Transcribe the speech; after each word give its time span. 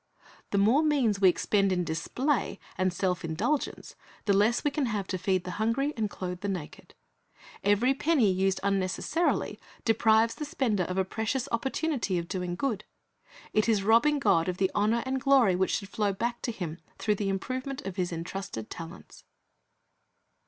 The 0.49 0.57
more 0.57 0.81
means 0.81 1.21
we 1.21 1.29
expend 1.29 1.71
in 1.71 1.83
display 1.83 2.59
and 2.75 2.91
self 2.91 3.23
indulgence, 3.23 3.95
the 4.25 4.33
less 4.33 4.63
we 4.63 4.71
can 4.71 4.87
have 4.87 5.05
to 5.09 5.17
feed 5.19 5.43
the 5.43 5.51
hungry 5.61 5.93
and 5.95 6.09
clothe 6.09 6.39
the 6.39 6.47
naked. 6.49 6.95
Every 7.63 7.93
penny 7.93 8.31
used 8.31 8.59
unnecessarily 8.63 9.59
deprives 9.85 10.33
the 10.33 10.43
spender 10.45 10.85
of 10.85 10.97
a 10.97 11.05
precious 11.05 11.47
opportunity 11.51 12.17
of 12.17 12.27
doing 12.27 12.55
good. 12.55 12.83
It 13.53 13.69
is 13.69 13.83
robbing 13.83 14.17
God 14.17 14.49
of 14.49 14.57
the 14.57 14.71
honor 14.73 15.03
and 15.05 15.21
glory 15.21 15.55
which 15.55 15.69
should 15.75 15.89
flow 15.89 16.13
back 16.13 16.41
to 16.41 16.51
Him 16.51 16.79
through 16.97 17.13
the 17.13 17.29
improvement 17.29 17.83
of 17.85 17.97
His 17.97 18.11
entrusted 18.11 18.71
talents. 18.71 19.23